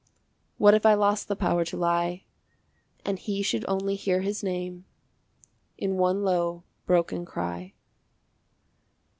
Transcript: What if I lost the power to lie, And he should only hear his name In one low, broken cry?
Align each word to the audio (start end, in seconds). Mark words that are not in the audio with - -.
What 0.57 0.73
if 0.73 0.83
I 0.83 0.95
lost 0.95 1.27
the 1.27 1.35
power 1.35 1.63
to 1.63 1.77
lie, 1.77 2.23
And 3.05 3.19
he 3.19 3.43
should 3.43 3.63
only 3.67 3.95
hear 3.95 4.21
his 4.21 4.41
name 4.43 4.85
In 5.77 5.95
one 5.97 6.23
low, 6.23 6.63
broken 6.87 7.23
cry? 7.23 7.73